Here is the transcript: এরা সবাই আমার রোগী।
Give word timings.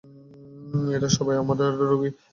এরা 0.95 1.09
সবাই 1.17 1.35
আমার 1.41 1.57
রোগী। 1.81 2.09